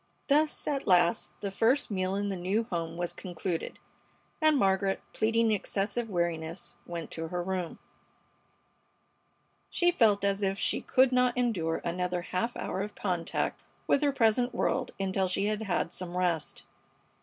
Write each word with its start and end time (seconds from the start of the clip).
Thus, 0.29 0.67
at 0.67 0.87
last, 0.87 1.31
the 1.41 1.51
first 1.51 1.91
meal 1.91 2.15
in 2.15 2.29
the 2.29 2.35
new 2.35 2.63
home 2.63 2.97
was 2.97 3.13
concluded, 3.13 3.77
and 4.41 4.57
Margaret, 4.57 4.99
pleading 5.13 5.51
excessive 5.51 6.09
weariness, 6.09 6.73
went 6.87 7.11
to 7.11 7.27
her 7.27 7.43
room. 7.43 7.77
She 9.69 9.91
felt 9.91 10.23
as 10.23 10.41
if 10.41 10.57
she 10.57 10.81
could 10.81 11.11
not 11.11 11.37
endure 11.37 11.81
another 11.85 12.23
half 12.23 12.57
hour 12.57 12.81
of 12.81 12.95
contact 12.95 13.63
with 13.85 14.01
her 14.01 14.11
present 14.11 14.55
world 14.55 14.89
until 14.99 15.27
she 15.27 15.45
had 15.45 15.61
had 15.61 15.93
some 15.93 16.17
rest. 16.17 16.63